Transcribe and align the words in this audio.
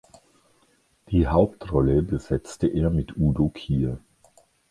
Die 1.11 1.27
Hauptrolle 1.27 2.01
besetzte 2.01 2.65
er 2.65 2.89
mit 2.89 3.17
Udo 3.17 3.49
Kier. 3.49 3.99